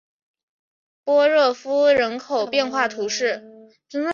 [1.03, 3.43] 波热夫人口变化图示